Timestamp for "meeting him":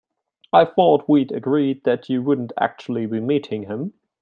3.19-3.93